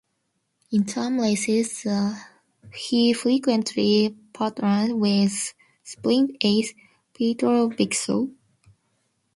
[0.71, 1.85] In team races
[2.73, 6.73] he frequently partnered with sprint ace
[7.13, 8.33] Pietro Bixio.